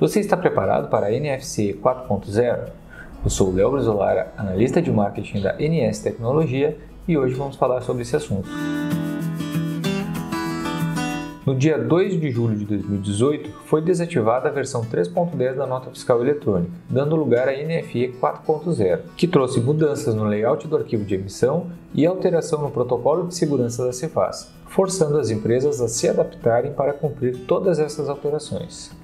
[0.00, 2.70] Você está preparado para a NFC 4.0?
[3.22, 7.82] Eu sou o Léo Brizolara, analista de marketing da NS Tecnologia e hoje vamos falar
[7.82, 8.48] sobre esse assunto.
[11.44, 16.22] No dia 2 de julho de 2018, foi desativada a versão 3.10 da nota fiscal
[16.22, 21.66] eletrônica, dando lugar à NFE 4.0, que trouxe mudanças no layout do arquivo de emissão
[21.92, 26.94] e alteração no protocolo de segurança da Cefaz, forçando as empresas a se adaptarem para
[26.94, 28.98] cumprir todas essas alterações.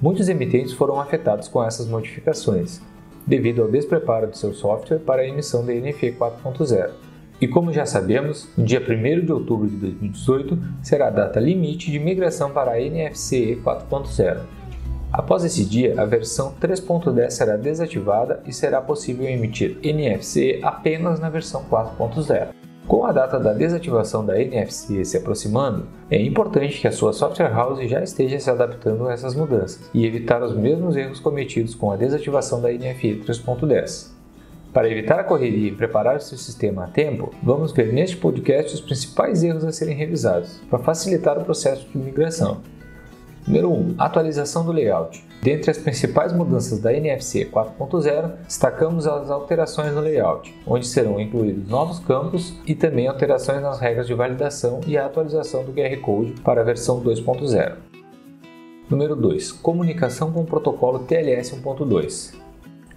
[0.00, 2.80] Muitos emitentes foram afetados com essas modificações,
[3.26, 6.90] devido ao despreparo de seu software para a emissão da NFE 4.0.
[7.40, 11.90] E como já sabemos, no dia 1 de outubro de 2018 será a data limite
[11.90, 14.40] de migração para a NFC 4.0.
[15.12, 21.30] Após esse dia, a versão 3.10 será desativada e será possível emitir NFC apenas na
[21.30, 22.57] versão 4.0.
[22.88, 27.52] Com a data da desativação da NFC se aproximando, é importante que a sua software
[27.52, 31.92] house já esteja se adaptando a essas mudanças e evitar os mesmos erros cometidos com
[31.92, 34.12] a desativação da NFE 3.10.
[34.72, 38.80] Para evitar a correria e preparar seu sistema a tempo, vamos ver neste podcast os
[38.80, 42.62] principais erros a serem revisados, para facilitar o processo de migração.
[43.48, 43.94] Número 1.
[43.96, 45.24] Atualização do layout.
[45.40, 51.66] Dentre as principais mudanças da NFC 4.0, destacamos as alterações no layout, onde serão incluídos
[51.66, 56.32] novos campos e também alterações nas regras de validação e a atualização do QR Code
[56.42, 57.76] para a versão 2.0.
[58.90, 59.52] Número 2.
[59.52, 62.47] Comunicação com o protocolo TLS 1.2.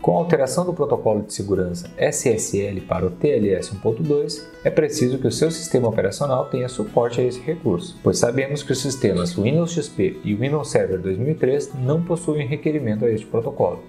[0.01, 5.27] Com a alteração do protocolo de segurança SSL para o TLS 1.2, é preciso que
[5.27, 9.71] o seu sistema operacional tenha suporte a esse recurso, pois sabemos que os sistemas Windows
[9.71, 13.83] XP e Windows Server 2003 não possuem requerimento a este protocolo.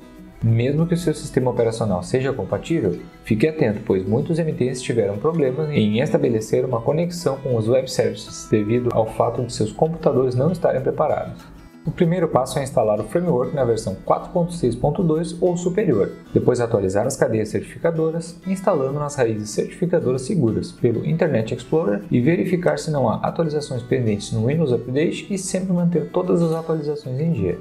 [0.45, 5.71] Mesmo que o seu sistema operacional seja compatível, fique atento, pois muitos emitentes tiveram problemas
[5.71, 10.53] em estabelecer uma conexão com os web services devido ao fato de seus computadores não
[10.53, 11.52] estarem preparados.
[11.85, 17.17] O primeiro passo é instalar o framework na versão 4.6.2 ou superior, depois atualizar as
[17.17, 23.17] cadeias certificadoras, instalando nas raízes certificadoras seguras pelo Internet Explorer e verificar se não há
[23.17, 27.59] atualizações pendentes no Windows Update e sempre manter todas as atualizações em dia.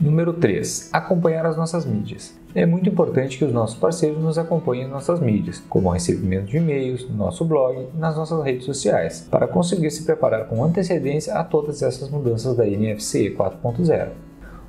[0.00, 0.88] Número 3.
[0.90, 2.34] Acompanhar as nossas mídias.
[2.54, 6.46] É muito importante que os nossos parceiros nos acompanhem em nossas mídias, como o recebimento
[6.50, 10.62] de e-mails, no nosso blog e nas nossas redes sociais, para conseguir se preparar com
[10.62, 14.10] antecedência a todas essas mudanças da NFC 4.0.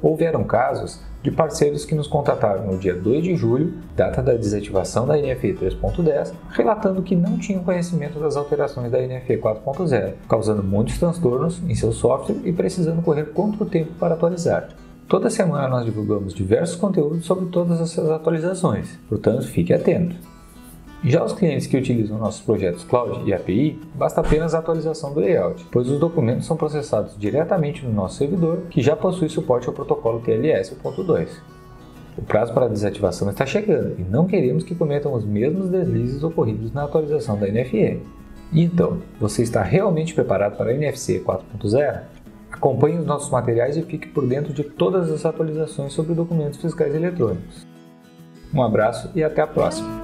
[0.01, 5.05] Houveram casos de parceiros que nos contataram no dia 2 de julho, data da desativação
[5.05, 10.97] da NFE 3.10, relatando que não tinham conhecimento das alterações da NFE 4.0, causando muitos
[10.97, 14.69] transtornos em seu software e precisando correr contra o tempo para atualizar.
[15.07, 20.15] Toda semana nós divulgamos diversos conteúdos sobre todas essas atualizações, portanto fique atento.
[21.03, 25.19] Já os clientes que utilizam nossos projetos Cloud e API, basta apenas a atualização do
[25.19, 29.73] layout, pois os documentos são processados diretamente no nosso servidor, que já possui suporte ao
[29.73, 31.27] protocolo TLS 1.2.
[32.17, 36.71] O prazo para desativação está chegando e não queremos que cometam os mesmos deslizes ocorridos
[36.71, 38.01] na atualização da NFE.
[38.53, 42.22] Então, você está realmente preparado para a NFC 4.0?
[42.63, 46.95] Acompanhe os nossos materiais e fique por dentro de todas as atualizações sobre documentos fiscais
[46.95, 47.67] eletrônicos.
[48.53, 50.02] Um abraço e até a próxima!